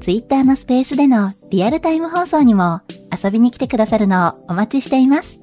[0.00, 2.80] Twitter のスペースでのリアルタイム放送にも
[3.12, 5.38] 遊びに来てくださるのをお待ちしています。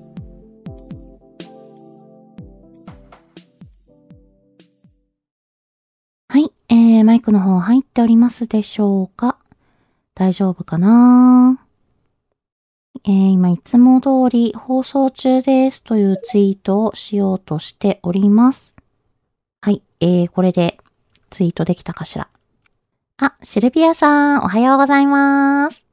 [6.27, 9.37] はい、えー、マイクの方入っておりますでしょうか？
[10.15, 11.63] 大丈夫かな？
[13.05, 18.73] えー、今いつも通り放送中ですというツイートをしようとしております。
[19.61, 20.79] はい、えー、これで
[21.29, 22.27] ツイートできたかしら？
[23.19, 25.83] あ、シルビアさん、おはようございます。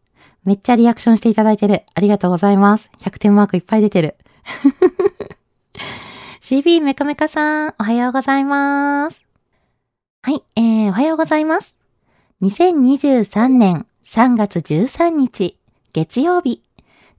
[0.45, 1.85] めっちゃリアクションしていただいてる。
[1.95, 2.91] ありがとうございます。
[2.99, 4.17] 100点マークいっぱい出てる。
[6.43, 9.25] CB メカメカさん、おはようございます。
[10.21, 11.79] はい、えー、おはようございます。
[12.43, 15.59] 2023年3月13日、
[15.95, 16.63] 月曜日。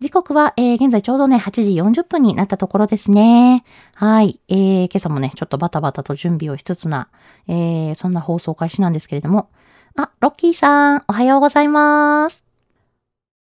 [0.02, 3.66] 時刻は、えー、現在ちょうどね、8時40分になったところですね。
[3.96, 4.40] はい。
[4.50, 7.10] えー、今朝もね、ちょっとバタバタと準備をしつつな、
[7.48, 9.50] えー、そんな放送開始なんですけれども。
[9.98, 12.44] あ、ロッキーさん、おはようございます。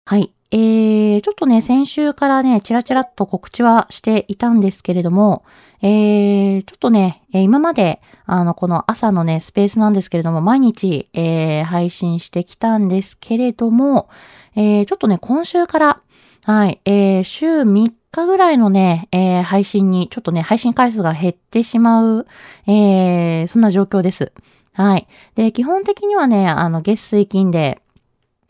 [0.05, 0.33] はい。
[0.52, 5.45] えー、ちょっとね、先週からね、チラチラっと告知はしていたんですけれども、
[5.81, 14.09] えー、ちょっとね、えー、今まで、あの、この朝のね、スペースなんですけれども、毎日、えー、配信してきたんですけれども、
[14.57, 16.01] えー、ちょっとね、今週から、
[16.44, 16.81] はい。
[16.84, 22.28] えー、週3日ぐらいのね、えー、配信に、ちょっとね、配信回数が減ってしまう、
[22.67, 24.34] えー、そんな状況です。
[24.73, 25.07] はい。
[25.35, 27.79] で、基本的にはね、あの、月水金で、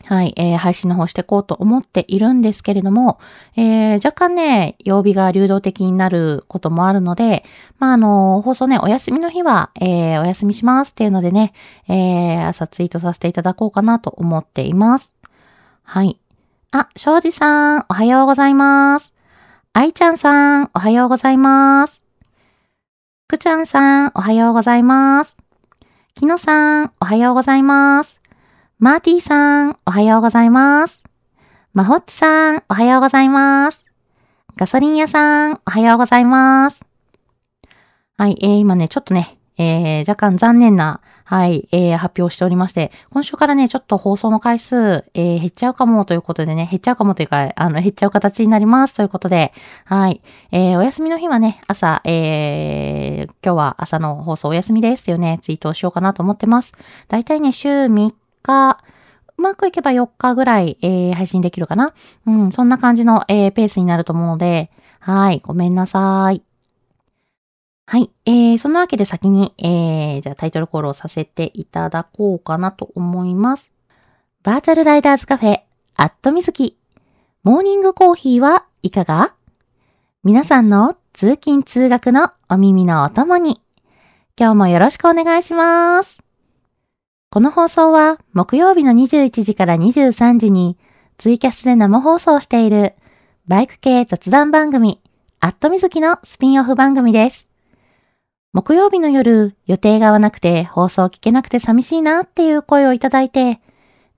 [0.06, 3.18] はい、えー、配信の方していこうと思っているんですけれども、
[3.56, 7.44] えー、若干ね、曜日が流動的になることもあるので、
[7.78, 11.54] まあ、あの、放送ね、お休みの日は、えー、お休みしますっていうのでね、
[11.88, 15.14] えー、朝ツイートさせていただこうかなと思っています。
[15.82, 16.18] はい。
[16.70, 19.14] あ、庄司さん、おはようございます。
[19.72, 22.02] 愛ちゃんさん、おはようございます。
[23.26, 25.43] くちゃんさん、おはようございます。
[26.14, 28.20] きのさん、おはようございます。
[28.78, 31.02] マーティーさん、おはようございます。
[31.72, 33.88] まほっちさん、おはようございます。
[34.54, 36.84] ガソリン屋さん、おはようございます。
[38.16, 49.52] はい、えー、今ね、ちょっとね、えー、若干残念なはい、えー、発表しておりまして、今週からね、ちょっと放送の回数、えー、減っちゃうかもということでね、減っちゃうかもというか、あの、減っちゃう形になりますということで、
[49.86, 50.20] はい、
[50.52, 56.72] えー、お休みの日はね、朝、えー、今日は朝の放送お休みですよね、ツイートをしようかなと思ってます。
[57.08, 58.12] だいたいね、週3
[58.42, 58.78] 日、
[59.36, 61.94] うまくいけば4日ぐらい、えー、配信できるかな
[62.26, 64.70] うん、そんな感じの、えー、ペースになると思うので、
[65.00, 66.53] はい、ごめんなさい。
[67.86, 68.10] はい。
[68.24, 73.70] えー、そんなわけで先に、えー、じゃあタイトルコールをさせていただこうかなと思います。
[74.42, 75.60] バーチャルライダーズカフェ、
[75.96, 76.78] アットみずき。
[77.42, 79.34] モーニングコーヒーはいかが？
[80.22, 83.60] 皆さんの通勤通学のお耳のお供に。
[84.38, 86.18] 今日もよろしくお願いします。
[87.30, 90.78] この放送は木曜日の21時から23時に
[91.18, 92.94] ツイキャスで生放送している
[93.46, 95.02] バイク系雑談番組、
[95.40, 97.50] アットみずきのスピンオフ番組です。
[98.54, 103.60] 木曜日の夜、予定が合わなくて放送聞けなくて寂しいなっていう声をいただいて、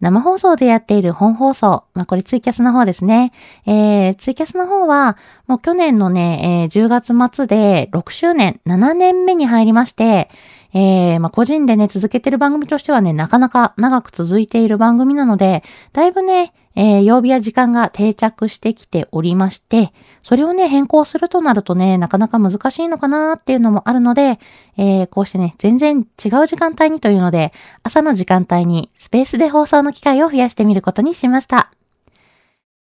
[0.01, 3.33] 生放送でやっている本放送、まあこれツイキャスの方ですね。
[3.65, 5.17] えー、ツイキャスの方は、
[5.47, 10.29] もう去年のね、えー、10月末で6周年、7年目に入りまして、
[10.75, 19.93] えー、まあ、個人でね、続けてる番組としてはね、なかなか長く続いている番組なので、だいぶね、えー、曜日や時間が定着してきておりまして、
[20.23, 24.39] それをね、変更するとなるとね、なかなか難しいのかなっていうのもあるので、
[24.77, 27.53] えー、こうしてね、全然違う時間帯にというので、
[27.83, 31.73] 朝の時間帯にスペースで放送の機会を増やしてみることにしました。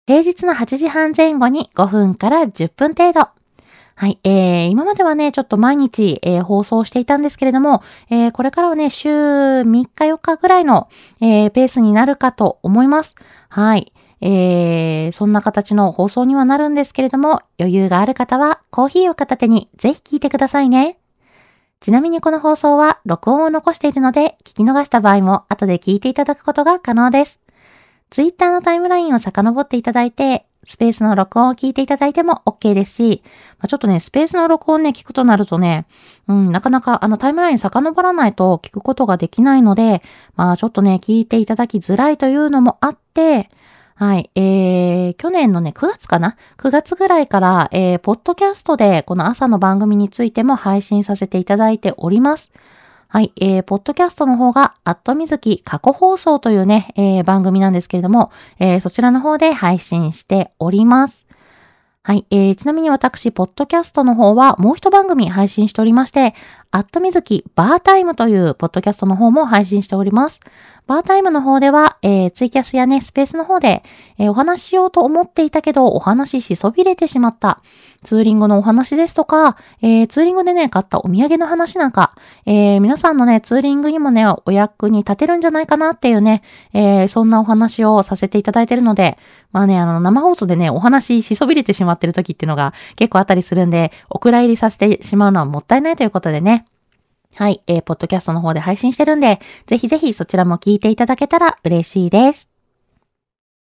[0.08, 3.36] 平日の8時半前後に5分から10分程度。
[3.98, 10.90] はい、えー、今まではね、ちょっと毎日、えー、放送していたんですけれども、えー、これからはね、週3日4日ぐらいの、
[11.22, 13.16] えー、ペースになるかと思います。
[13.56, 13.94] はい。
[14.20, 20.98] えー、そんな形の放送にはなるんですけれども、余裕がある方はコーヒーを片手にぜひ聞いてくださいね。
[21.80, 27.40] ちなみにこの放送は録音を残しているので、聞き逃した場合も後で聞いていただくことが可能です。
[28.10, 33.24] Twitter のタイムラインを遡っていただいて、スペースの録音を聞いていただいても OK ですし、
[33.60, 35.86] まあ、ちょっとね、スペースの録音ね、聞くとなるとね、
[36.28, 40.02] うん、なかなかあのタイムライン遡らないと聞くことができないので、
[40.36, 43.50] まあちょっとね、聞いていただきづらいというのもあって、
[43.98, 44.30] はい。
[44.36, 52.52] えー、去年のね、9月かな ?9 月ぐらいから、えー、ポッドキャストでこの朝の番組についても配信させていただいております。
[53.16, 53.32] はい。
[53.40, 58.30] えー、ポッドキャストの方が、アットみずき過去放送というね、えー、番組なんですけれども、
[58.60, 61.26] えー、そちらの方で配信しております。
[62.04, 62.26] はい。
[62.30, 66.36] えー、ちなみに私、ポッドキャストの方はもう一番組配信しておりまして、
[66.76, 70.42] アットみずきバータイムというポッドキャストの方も配信しております。
[70.88, 73.82] バータイムの方では、えー、ツイキャスやね、スペースの方で、
[74.20, 77.62] えー、お話ししようと思っていたけど、お話ししそびれてしまった。
[78.04, 82.14] ツーリングのお話ですとか、えー、ツーリングでね、買ったお土産の話なんか、
[82.46, 86.44] えー、皆さんのね、ツーリングにもね、お役に立てるんじゃないかなっていうね、
[86.74, 89.18] えー、そんなお話をさせていただいてるので、
[89.52, 96.65] まあね、あの、生放送でね、お話ししそびれてしまってる時っていうのが結構あったりするんで、お蔵入りさせてしまうのはもったいないということでね、
[97.36, 102.50] はい、えー、ポッドキャストの方で配信してるんで、ぜひぜひそちらも聞いていただけたら嬉しいです。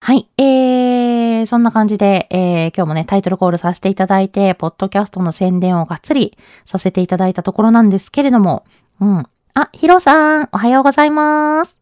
[0.00, 8.64] はい、えー、そんな感じで、えー、今日もね、タイトルコールさせていただいて、ポッドキャストの宣伝をがっつりさせていただいたところなんですけれども、
[9.00, 9.26] うん。
[9.54, 11.80] あ、ヒロさん、おはようございます。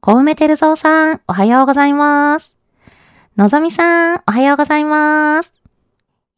[0.00, 2.56] 小梅てるぞうさん、おはようございます。
[3.36, 5.52] のぞみさん、おはようございます。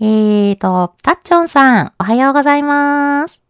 [0.00, 3.45] えーと、たっちょんさん、おはようございます。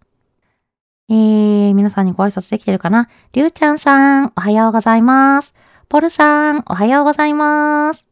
[1.09, 3.09] えー、皆さんにご挨拶できてるかな？
[3.33, 5.55] りゅうちゃんさん、おはようございます。
[5.89, 8.09] ポルさん、おはようございます。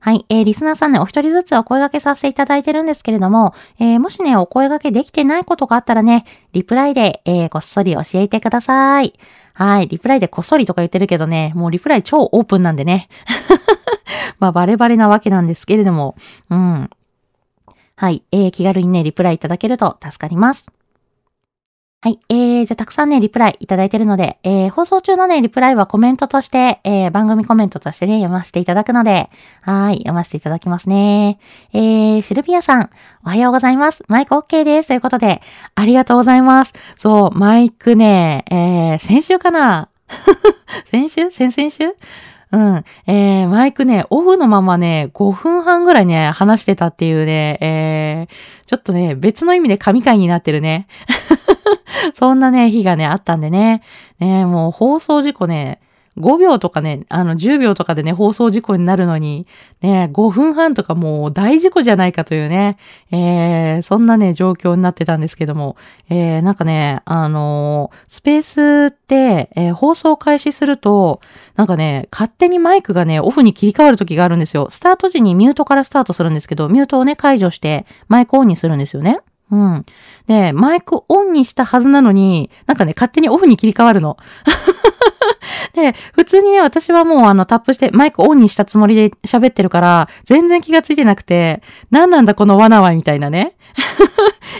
[0.00, 0.26] はい。
[0.28, 9.14] えー、リスナーさんね、お一人ずつお声掛けさせていただいてるんですけれども、えー、もしね、お声掛けできてないことがあったらね、リプライで、えー、こっそり教えてください。
[9.52, 9.86] はい。
[9.86, 13.08] リプライでこっそりとか言ってるけどね、もうリプライ超オープンなんでね。
[14.40, 16.16] まあ、バレバレなわけなんですけれども、
[16.50, 16.90] うん。
[17.94, 18.24] はい。
[18.32, 20.72] えー、気軽にね、リプライいただけると助かります。
[22.02, 22.20] はい。
[22.28, 29.30] えー、じゃあたくさんね、リプライいただいてるので、えー、放送中のね、リプライはコメントとして、えー、番組コメントとしてね、読ませていただくので、
[29.62, 31.40] はい、読ませていただきますね。
[31.72, 32.90] えー、シルビアさん、
[33.24, 34.04] おはようございます。
[34.08, 34.88] マイク OK です。
[34.88, 35.40] ということで、
[35.74, 36.74] ありがとうございます。
[36.98, 39.88] そう、マイクね、えー、先週かな？
[40.84, 41.30] 先週？
[41.30, 41.96] 先々週？
[42.52, 42.84] うん。
[43.08, 50.86] えー、マイクね、オフのままね、5分半ぐらいね、話してたっていうね、えー、ちょっとね、別の意味で神回になってるね。
[52.14, 53.82] そんなね、日がね、あったんでね。
[54.18, 55.80] ね、もう放送事故ね、
[56.18, 59.46] 5秒とかね、あの10秒とかでね、放送事故になるのに、
[59.82, 62.78] ね、5分半とかもう大事故じゃないかというね、
[63.10, 65.76] えー、そんなね、状況になってたんですけども、
[66.08, 68.42] えー、なんかね、あのー、スペー
[68.90, 71.20] スって、えー、放送開始すると、
[71.54, 74.68] なんかね、勝手にマイクがね、オフに切り替わる時があるんですよ。
[74.70, 79.20] スタート時にミュートからスタートするんですけど、ミュートをね、解除してマイクオンにするんですよね。
[79.50, 79.86] うん。
[80.26, 84.16] で、マイクオンにしたはずなのに、なんかね、勝手にオフに切り替わるの。
[85.74, 93.56] で、普通にね、私はもうあのタップしてマイクオンにしたつもりで喋ってるから、全然気がついてなくて、なんなんだこのわなはみたいなね。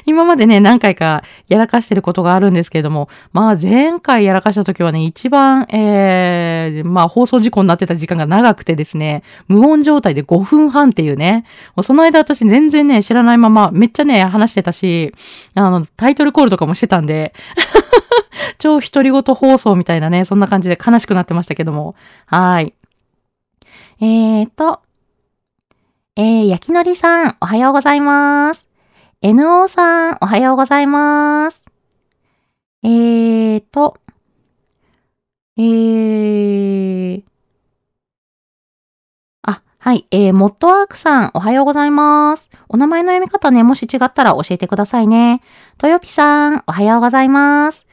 [0.06, 15.14] 今までね、何回かやらかしてることがあるんですけれども、まあ前回やらかした時はね、一番、えー、まあ放送事故になってた時間が長くてですね、無音状態で5分半っていうね、もうその間私全然ね、知らないまま、めっちゃね、話してたし、
[15.54, 17.32] あの、タイトルコールとかもしてたんで、
[18.58, 21.94] 超独り言放送みたいなね、そんな感じで悲しくなってましたけども。
[22.26, 22.74] はい。
[24.00, 24.80] えーと、
[26.16, 28.66] えー、焼きのりさん、おはようございます。
[29.22, 31.64] NO さん、おはようございます。
[32.82, 33.96] えーと、
[35.56, 37.24] えー、
[39.42, 42.50] あ、はい、えー、モットアークさん、おはようございます。
[42.68, 45.40] お名前の読み方ね、もし違ったら教えてくださいね。
[45.78, 47.86] とよぴさん、おはようございます。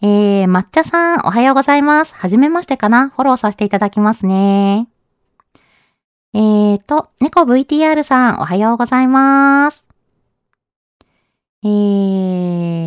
[0.00, 2.14] えー、抹茶さん、おはようございます。
[2.14, 4.88] はじめましてかなフォローさせていただきますね。
[6.32, 9.89] えーと、猫 VTR さん、おはようございます。
[11.62, 11.66] え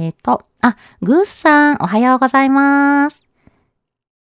[0.09, 3.23] ーと、あ、グースさん、おはようございます。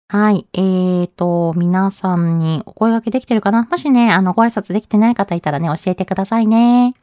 [0.09, 0.47] はい。
[0.54, 3.64] えーと、皆さんにお声掛けできてるかな？
[3.70, 6.94] もしね、あの、ご挨拶できてない方いたらね、教えてくださいね。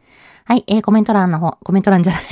[0.45, 2.23] はい、えー、コメント欄の方、コメント欄じゃない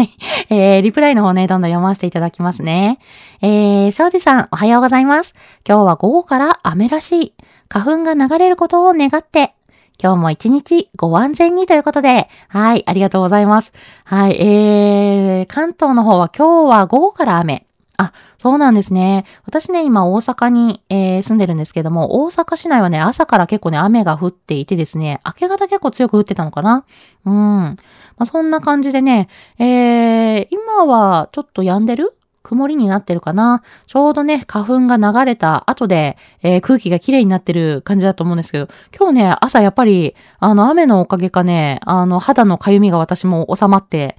[0.50, 2.98] えー、リプライの方ね、どんどん読ませていただきますね。
[3.44, 5.36] えー、庄司さん、おはようございます。
[5.68, 7.34] 今日は午後から雨らしい。
[7.70, 9.54] 花粉が流れることを願って、
[10.02, 13.74] 今日も一日ご安全にということで、はい、ありがとうございます。
[14.04, 17.66] はい、えー、関東の方は今日は午後から雨。
[17.98, 19.26] あ、そうなんですね。
[19.46, 26.86] 私ね、今大阪に、えー、住んでるんですけども、大阪市内はね、朝から結構ね、雨が降っていてですね、明け方結構強く降ってたのかな
[27.26, 27.34] うん。
[27.34, 27.78] ま
[28.20, 44.16] あ、そんな感じでね、えー、今はちょっと止んでる曇りになってるかなちょうどね、花粉が流れた後で、えー、空気が綺麗になってる感じだと思うんですけど、今日ね、朝やっぱり、あの、雨のおかげかね、あの、肌のかゆみが私も収まって、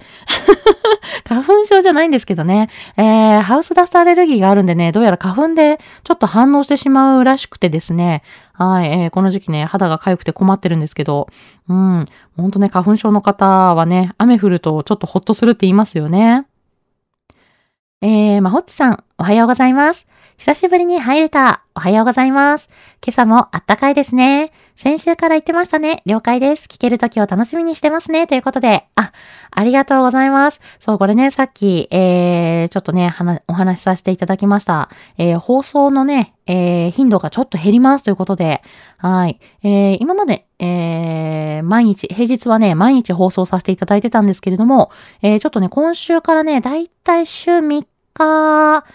[1.25, 11.29] 花粉症じゃないんですけどね、えー、ハウスダストアレルギーがあるんでね、どうやら花粉でちょっと反応してしまうらしくてですね、はい、えー、この時期ね、肌が痒くて困ってるんですけど、
[11.69, 12.05] うん、
[12.35, 16.46] ほんとね、花粉症の方はね、雨降るとちょっとほっとするって言いますよね。
[18.01, 20.05] えー、まほっちさん、おはようございます。
[20.37, 21.63] 久しぶりに入れた。
[21.73, 22.69] おはようございます。
[23.03, 24.51] 今朝もあったかいですね。
[24.77, 26.03] 先週から言ってましたね。
[26.05, 26.67] 了解です。
[26.67, 28.27] 聞ける時を楽しみにしてますね。
[28.27, 29.11] ということで、あ、
[29.49, 30.61] ありがとうございます。
[30.79, 33.11] そう、これね、さっき、えー、ちょっとね、
[33.47, 34.91] お話しさせていただきました。
[35.17, 38.61] えー、放送のね、えー、頻度がちょっと減りますということで、
[38.99, 39.39] はい。
[39.63, 44.91] えー、今まで、えー、毎日、平日はね、毎日放送させていただいてたんですけれども、
[45.23, 48.85] えー、ちょっとね、今週からね、だいたい週3日、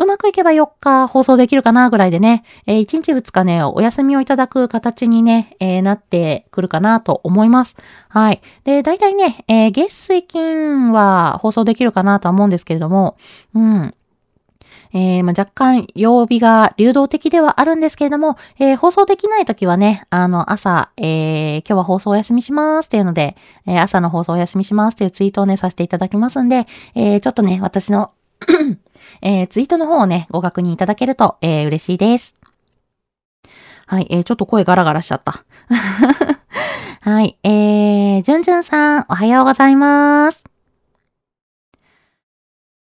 [0.00, 7.74] うまくいけば4日放送できるかなぐらいでね、えー、1日2日ね、お休みをいただく形にね、えー、なってくるかなと思います。
[8.08, 8.40] はい。
[8.62, 13.16] で、大体ね、えー、月水金は放送できるかなとは思うんですけれども、
[13.54, 13.94] うん。
[14.92, 23.34] えー、まあ、若干曜日が流動的ではあるんですけれども、えー、放送できない時はね、あの、朝、えー、今日は放送お休みしますっていうので、
[23.66, 28.12] え朝の放送お休みしますっていうツイートをね、させていただきますんで、えちょっとね、私の
[29.22, 32.36] えー、ツイートの方をね、ご確認いただけると、えー、嬉しいです。
[33.86, 35.44] はい、えー、ちょっと声ガラガラしちゃった。
[37.00, 40.44] はい、えー、じゅんじゅんさん、おはようございます。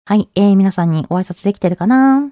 [0.07, 2.31] はい、えー、皆さんにご挨拶できてるかな？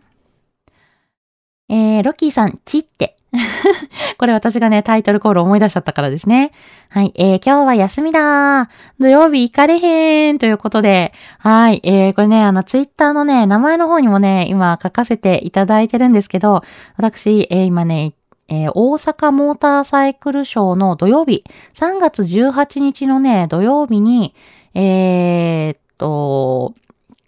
[1.69, 3.12] えー、ロッキーさん、ちって。
[4.19, 6.53] これ私がね、タイトルコール思い出しちゃったからですね。
[6.91, 7.13] はい。
[7.17, 8.69] えー、今日は休みだ
[9.01, 11.81] 土曜日行かれへんということで、はい。
[11.83, 16.63] えー、これね、あの、ツイッターのね、名前の方にもね、今書かせていただいてるんですけど、
[16.97, 18.13] 私、えー、今ね、
[18.49, 24.35] えー、大阪モーターサイクルショーの土曜日、3月18日のね、土曜日に、
[24.75, 26.75] えー、っと、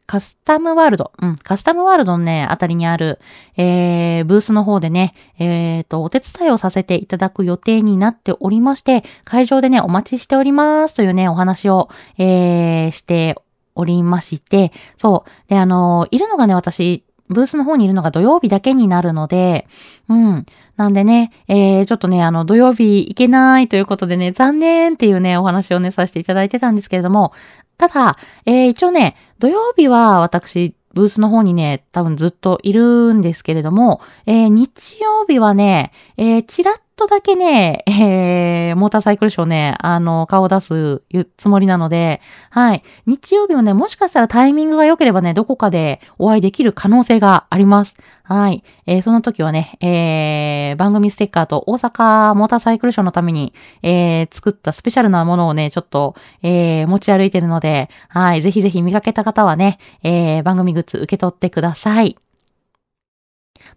[0.06, 3.18] カスタムワールド、うん、カスタムワールドのね、あたりにある、
[3.56, 13.36] えー、ブースの方でね、えー、と、お手伝いをさせていただく予定になっておりまして、会場でね、お待ちしておりますというね、お話を、えー、して
[13.74, 15.48] おりまして、そう。
[15.48, 19.66] で、あの、いるのがね、私、ブースの方にいるのが土曜日だけになるので、
[20.08, 20.46] うん。
[20.76, 27.32] なんでね、えー、ちょっとね、あの、土曜日行けないということでね、残念っていうね、お話をね、させていただいてたんですけれども、
[27.78, 28.16] ただ、
[28.46, 41.02] えー、一応ね、土曜日は私、ブースの方にね、多分ずっといるんですけれども、えー、日曜日はね、えー、ちらっっとだけね、 えー、モーターサイクルショーね、あの、顔を出す
[41.36, 42.20] つもりなので、
[42.50, 42.84] はい。
[43.06, 47.96] 日曜日はね、もしかしたらタイミングが良ければね、どこかでお会いできる可能性があります。
[48.22, 48.62] はい。
[48.86, 58.42] えー、その時はね、えー、番組ステッカーと大阪モーターサイクルショーのために、えー、作ったスペシャルなものをね、ちょっと、えー、持ち歩いてるので、はい。
[58.42, 62.16] ぜひぜひ見かけた方はね、えー、番組グッズ受け取ってください。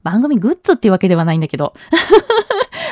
[0.04, 1.74] 番組グッズっていうわけではないんだけど。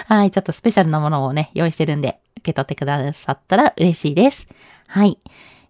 [0.08, 4.48] はい、ちょっとスペシャルなものをね、用意してるんで、受け取ってくださったら嬉しいです。
[4.88, 5.20] はい。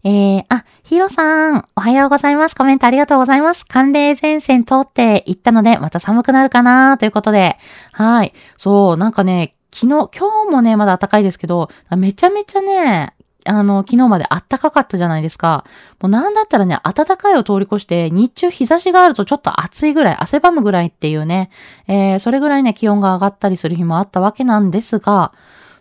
[0.04, 2.56] えー、あ、ヒロさん、おはようございます。
[2.56, 3.65] コメントありがとうございます。
[3.65, 7.00] 寒冷前線通って行ったので、また寒くなるかな？
[7.00, 7.58] ということで。
[7.92, 8.34] はい。
[8.58, 13.14] そう、なんかね、昨日、今日もね、まだ暖かいですけど、めちゃめちゃね、
[13.46, 15.66] あの、昨日まで暖かかったじゃないですか。
[16.02, 21.50] もうなんだったらね、暖かいを通り越して、日中日差しがあるとちょっと暑いぐらい、汗ばむぐらいっていうね、
[21.88, 25.32] えー、それぐらいね、気温が上がったりする日もあったわけなんですが、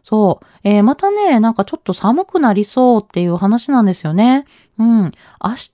[0.05, 4.45] そう、えー、またね、なんかちょっと寒くなりそうっていう話なんですよね。
[4.79, 5.05] うん。
[5.05, 5.11] 明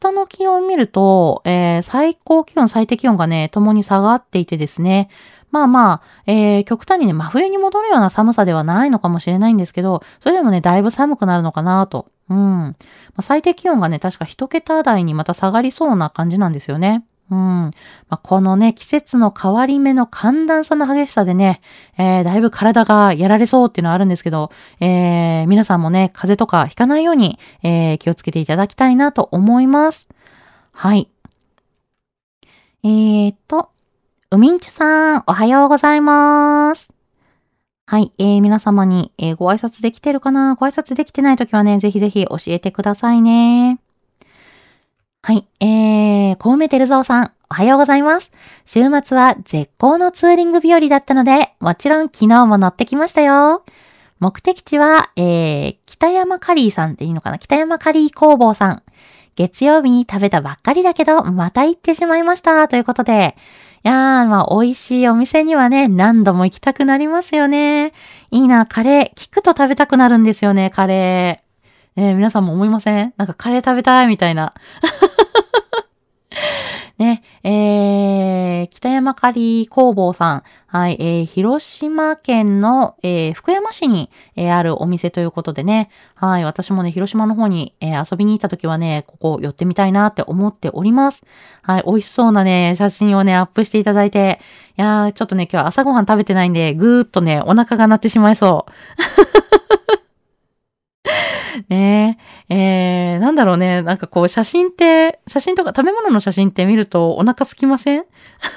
[0.01, 5.09] 日の気温見ると、えー、最高気温、最低気温がね、共に下がっていてですね、
[5.51, 12.07] まあまあ、えー、極端にね、真冬に戻るような寒さではないのかもしれないんですけど、それでもね、だいぶ寒くなるのかなと。
[12.29, 12.37] うん。
[12.39, 12.75] ま
[13.17, 17.05] あ、最低気温がね、確か一桁台にまた下がりそうな感じなんですよね。
[17.31, 17.39] うん。
[17.39, 17.73] ま
[18.11, 21.61] あ、このね、季節の変わり目の寒暖差の激しさでね、
[21.97, 30.09] えー、だいぶ体がやられそうっていうのはあるんですけど、えー、皆さんもね、風邪とかひかないように、えー、気をつけていただきたいなと思います。
[30.73, 31.09] はい。
[32.83, 33.71] えーと、
[34.33, 36.93] うみんちゅさん、おはようございます。
[37.85, 40.55] はい、えー、皆様に、えー、ご挨拶できてるかな？
[40.55, 43.81] ご挨拶できてないときはね、ぜひぜひ教えてくださいね。
[45.23, 45.49] はい。
[45.59, 48.31] えー、コウメテルゾウさん、おはようございます。
[48.67, 53.65] 週末は絶好のツーリング日和だったので、もちろん昨日も乗ってきましたよ。
[54.21, 57.39] 目的地は、えー、北山カリーさんっていいのかな？
[57.41, 58.85] 北山カリー工房さん。
[59.35, 62.69] 月曜日に食べたばっかりだけど、また行ってしまいました。
[62.69, 63.37] ということで、
[63.83, 67.93] いやー、まあ、美味しいお店にはね、何度も行きたくなりますよね。
[68.31, 69.19] いいな、カレー。
[69.19, 72.01] 聞くと食べたくなるんですよね、カレー。
[72.01, 73.15] えー、皆さんも思いません？
[73.17, 74.53] なんかカレー食べたいみたいな。
[77.01, 80.43] ね、えー、北山狩工房さん。
[80.67, 85.89] はい、えー、広島県の、えー、福山市に、えー、あるお店ということでね。
[86.15, 91.23] はい、私もね、広島の方に、えー、遊びに行った時はね、ここ寄ってみたいなって思っております。
[91.63, 94.39] はい、美味しそうなね、写真をね、アップしていただいて。
[94.77, 98.73] いやー、ちょっとね、今日朝ごはん食べてないんで、ぐーっとね、お腹が鳴ってしまいそう。
[101.69, 102.55] ねえ、
[103.15, 103.83] えー、なんだろうね。
[103.83, 108.05] なんかこう写真って、写真とか食べ物の写真って見るとお腹すきません？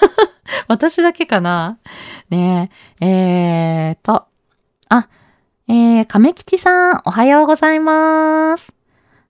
[0.67, 1.77] 私だけかな？
[2.29, 2.69] ね
[2.99, 4.25] え、えーと、
[4.89, 5.07] あ、
[5.67, 8.73] えー、亀吉さん、おはようございます。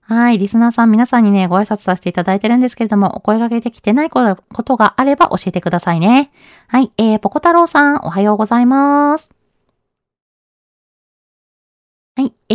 [0.06, 4.22] はい、リスナーさん皆さんにね、ご挨拶させていただいてるんですけれども、お声掛けできてないこ
[4.62, 6.30] とがあれば教えてくださいね。
[6.68, 9.33] はい、えー、ポコ太郎さん、おはようございます。
[12.16, 12.32] はい。
[12.48, 12.54] え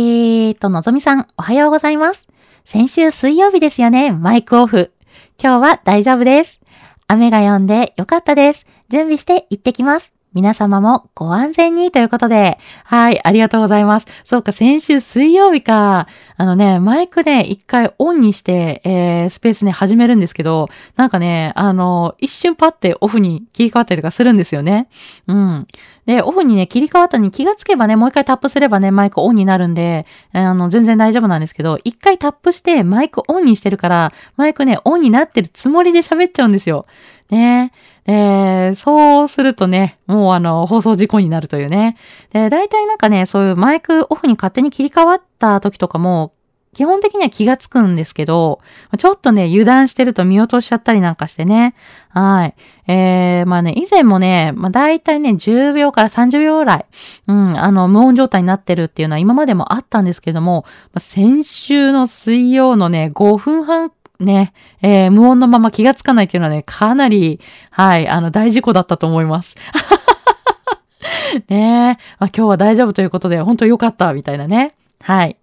[0.52, 2.26] ーと、のぞみさん、おはようございます。
[2.64, 4.90] 先週水曜日ですよね、マイクオフ。
[5.38, 6.62] 今日は大丈夫です。
[7.08, 8.64] 雨が止んでよかったです。
[8.88, 10.14] 準備して行ってきます。
[10.32, 14.06] 皆様もご安全にということで、はい、ありがとうございます。
[14.24, 16.06] そうか、先週水曜日か。
[16.36, 24.88] あのね、マイクね、一回オンにして、えー、スペースね、始めるんですけど、なんかね、あの、一瞬パってオフに切り替わったりとかするんですよね。
[25.26, 25.66] うん。
[26.10, 36.86] で、オフにね、切り替わったに気がつけばね、もう一回タップすればね、マイクオンになるんで、あの、全然大丈夫なんですけど、一回タップしてマイクオンにしてるから、マイクね、オンになってるつもりで喋っちゃうんですよ。
[37.30, 37.70] ね
[38.06, 41.96] で、そうするとね、もうあの、放送事故になるというね。
[42.32, 46.32] で、大体なんかね、そういうマイクオフに勝手に切り替わった時とかも、
[46.72, 48.60] 基本的には気がつくんですけど、
[48.96, 51.74] ちょっとね、油断してると見落としちゃったりなんかしてね。
[52.10, 52.54] はい。
[52.86, 56.86] えー、まあね、以前もね、まあ大体ね、10秒から30秒ぐらい、
[57.26, 64.52] うん、あの、無音状態になってるっていうのは今までもあったんですけども、まあ、先週の水曜のね、5分半ね、
[64.82, 69.56] えー、無音のまま気がつかないっていうのはね、かなり、はい、あの、大事故だったと思います。
[71.48, 74.74] ねえ、まあ、今日は大丈夫ということで、本当良かった、みたいなね。
[75.02, 75.39] はい。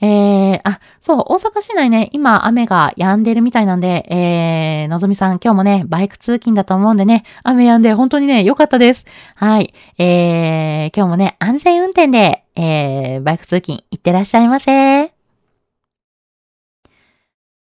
[0.00, 9.06] えー、あ、そう、大阪市内ね、今雨が止んでるみたいなんで、えー、のぞみさん今日もね、バイク通勤だと思うんでね、雨止んで本当にね、良かったです。
[9.34, 9.72] はい。
[9.98, 15.16] えー、今日もね、安全運転で、えー、バイク通勤行ってらっしゃいませ。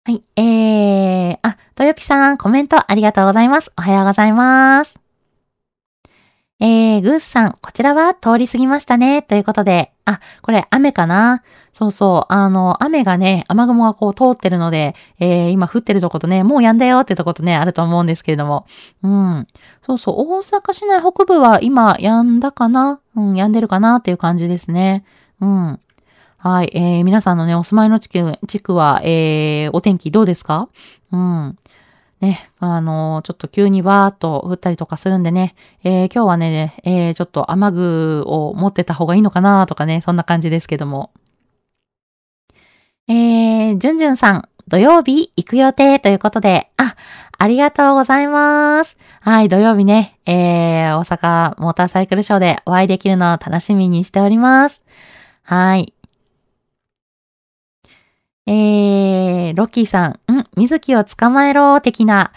[0.05, 3.71] はい、えー、あ、とよぴさん、コメントありがとうございます。
[3.79, 5.10] おはようございます。
[6.63, 9.23] えー、グースさん、こちらは通り過ぎましたね。
[9.23, 11.43] ということで、あ、これ雨かな？
[11.73, 18.67] そうそう、あの、雨がね、雨雲がこう通ってるので、えー、今降ってるとことね、もう止んだよってとことね、あると思うんですけれども。
[19.03, 19.47] うん。
[19.87, 23.01] そうそう、大阪市内北部は今止んだかな？
[23.17, 25.05] うん、止んでるかなっていう感じですね。
[25.41, 25.81] うん。
[26.37, 30.69] はい、えー、皆さんのね、お住まいの地区、地区は、えー、お天気どうですか？
[31.13, 31.59] うん。
[32.21, 41.11] ね、あのー、ちょっと急にわーっと降ったりとかするんでね、えー、今日はね、えー、ちょっと雨具を持ってた方がいいのかなとかね、そんな感じですけども。
[43.09, 46.95] えー、じゅんじゅんさん、土曜日行く予定ということで、あ、
[47.39, 48.99] ありがとうございます。
[49.23, 54.85] はい、土曜日ね、えー、大阪モーターサイクルショーでお会いできるのを楽しみにしております。
[55.43, 55.95] はい。
[58.53, 62.33] えー、ロッキーさん、ん水木を捕まえろ、的な。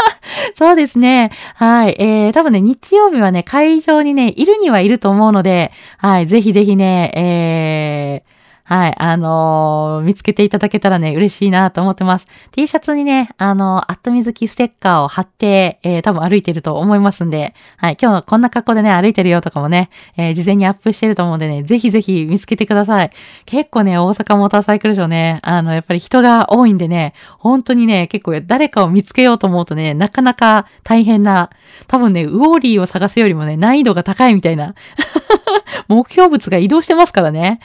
[0.56, 1.30] そうですね。
[1.54, 1.96] はい。
[1.98, 6.26] えー、多分ね、日曜日はね、会場にね、いるにはいると思うので、はい。
[6.26, 8.39] ぜひぜひね、えー、
[8.70, 12.28] はい、あのー、見つけていただけたらね、嬉しいなと思ってます。
[12.52, 23.10] T シャツにね、あのー、アットみずきステッカーを貼って、えー、多分歩いてると思いますんで、はい、今日こんな格好でね、歩いてるよとかもね、えー、事前にアップしてると思うんでね、ぜひぜひ見つけてください。
[23.44, 31.50] 結構ね、大阪モーターサイクルショーね、あの、やっぱり人が多いんでね、本当にね、結構誰かを見つけようと思うとね、なかなか大変な、
[31.88, 34.76] 多分ね、ウォーリーを探すよりもね、難易度が高いみたいな。
[35.88, 37.58] 目標物が移動してますからね。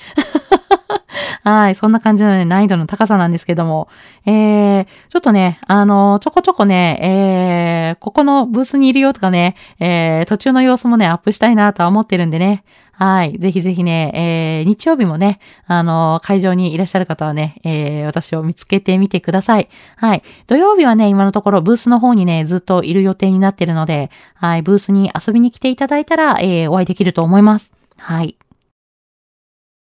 [1.46, 1.76] はい。
[1.76, 3.88] そんな感じのね、難易度の高さなんですけども。
[4.26, 12.64] えー、ちょっとね、あの、ちょこちょこね、えー、ここのブースにいるよとかね、えー、途中の様子もね、アップしたいなとは思ってるんでね。
[12.94, 13.38] はい。
[13.38, 19.70] ぜひぜひね、えー、日曜日もね、あの、会場にいらっしゃる方はね、えー、私を見つけてみてください。
[19.98, 20.24] はい。
[20.48, 24.64] 土曜日はね、今のところブースの方にね、ずっといる予定になってるので、はい。
[24.64, 27.72] ブースに遊びに来ていただいたら、えー、お会いできると思います。
[28.00, 28.36] はい。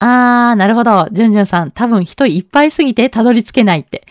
[0.05, 1.07] あー、なるほど。
[1.13, 4.05] じゅんじゅんさん、多分人いっぱいすぎてたどり着けないって。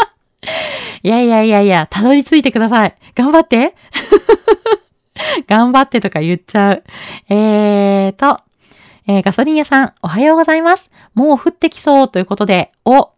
[1.02, 2.94] いやいやいやいや、たどり着いてください。
[3.14, 3.74] 頑張って
[5.46, 6.84] 頑張ってとか言っちゃう。
[7.28, 8.40] えーと、
[9.06, 10.90] えー、ガソリン屋さん、おはようございます。
[11.12, 13.10] もう降ってきそうということで、お、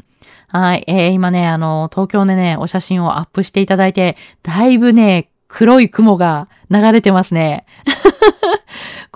[0.48, 7.64] はい、えー、今ね、あの、東京でね、お写真をアップしていただいて、だいぶね、黒い雲が流れてますね。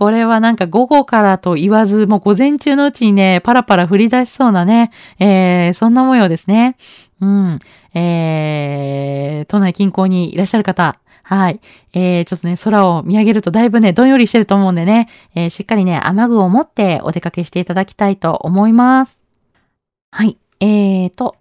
[0.00, 6.78] これはなんか午後からと言わず、もう午前中のうちにね、パラパラ降り出しそうなね、えー、そんな模様ですね。
[7.20, 7.58] うん。
[7.92, 11.60] えー、都内近郊にいらっしゃる方、はい。
[11.92, 19.18] えー、ちょっとね、空を見上げるとだいぶね、どんよりしてると思うんでね、えー、しっかりね、雨具を持ってお出かけしていただきたいと思います。
[20.12, 20.38] はい。
[20.60, 21.36] えーと、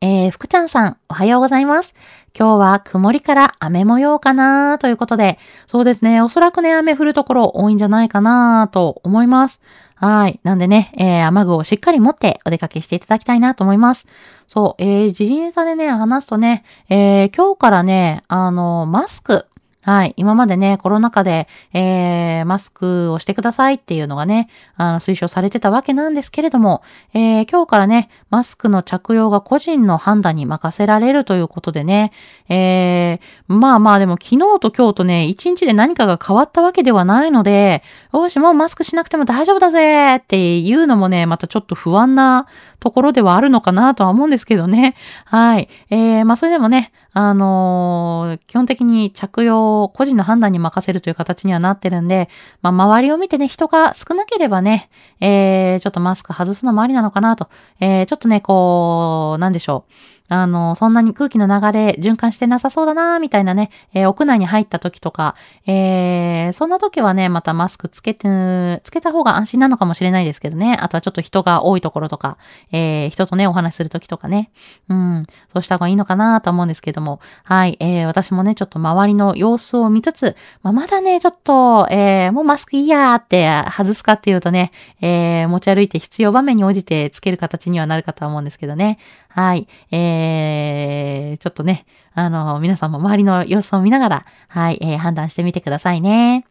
[0.00, 1.94] えー、福ちゃんさん、おはようございます。
[2.38, 9.60] 今日は曇りから雨模様かなということで、そうですね、おそらくね、雨降るところ多いんじゃないかなと思います。
[9.96, 10.38] はい。
[10.44, 14.06] なんでね、えー、雨具をしっかり持ってお出かけしていただきたいなと思います。
[14.46, 19.46] そう、えー、時事ネタでね、話すとね、えー、今日からね、あの、マスク、
[19.82, 20.14] はい。
[20.16, 26.82] 今までね、コロナ禍で、えー、マスクをしてくださいっていうのがね、あの、推奨されてたわけなんですけれども、
[27.14, 32.12] えー、今日からね、マスクの着用が個人の判断に任せられるということでね、
[32.48, 42.48] えー、まあまあでも昨日と今日とね、一日で何かが変わったわけではないので、よし、もうマスクしなくても大丈夫だぜっていうのもね、またちょっと不安な
[42.80, 44.94] ところではあるのかなとは思うんですけどね。
[45.24, 45.68] はい。
[45.90, 52.28] えー、まあそれでもね、あのー、基本的に着用を個人の判断に任せるという形にはなってるんで、
[52.62, 57.48] まあ周りを見てね、人が少なければね、えー、ちょっとマスク外すのもありなのかなと。
[57.80, 59.92] えー、ちょっとね、こう、なんでしょう。
[60.28, 65.34] あの、そんなに空気の流れ循環してなさそうだなみたいなね、えー、屋内に入った時とか、
[65.66, 70.76] えー、そんな時はね、またマスクつけて、つけた方が安心なのかもしれないですけどね。
[70.80, 72.36] あとはちょっと人が多いところとか、
[72.72, 74.50] えー、人とね、お話しする時とかね。
[74.88, 77.20] うん、そうした方がいいのかなと思うんですけども。
[77.44, 88.98] はい、えー、私もね、ちょっと周りの様子を見つつ、まあ、まだね、ちょっと、えー、もうマスクいいやーって外すかっていうとね、えー、持ち歩いて必要場面に応じてつける形にはなるかと思うんですけどね。
[89.28, 89.68] はい。
[89.90, 96.46] えー、ちょっとね、あの、皆さんも周りの様子を見ながら、はい、えー、判断してみてくださいね。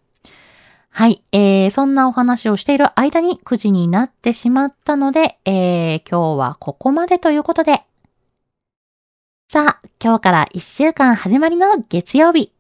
[0.90, 1.22] はい。
[1.32, 7.84] えー、そんなお話をしている間に9時になってしまったので、えー、今日はここまでということで。
[9.50, 12.52] さあ、今日から1週間始まりの月曜日。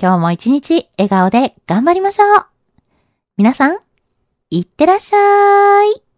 [0.00, 2.46] 今日も一日笑顔で頑張りましょう。
[3.36, 3.78] 皆さん、
[4.50, 6.09] いってらっしゃい。